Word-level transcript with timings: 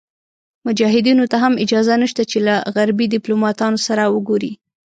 مجاهدینو 0.67 1.25
ته 1.31 1.37
هم 1.43 1.53
اجازه 1.63 1.93
نشته 2.03 2.23
چې 2.31 2.37
له 2.47 2.55
غربي 2.75 3.05
دیپلوماتانو 3.15 3.83
سره 3.87 4.03
وګوري. 4.15 4.51